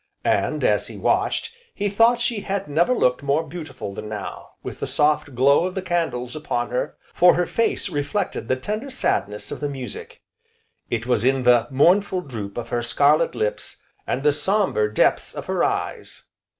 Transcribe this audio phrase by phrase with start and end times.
[0.25, 4.79] And, as he watched, he thought she had never looked more beautiful than now, with
[4.79, 9.51] the soft glow of the candles upon her; for her face reflected the tender sadness
[9.51, 10.23] of the music,
[10.89, 15.45] it was in the mournful droop of her scarlet lips, and the sombre depths of
[15.45, 16.25] her eyes.